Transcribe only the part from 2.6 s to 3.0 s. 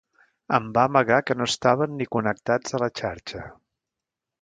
a la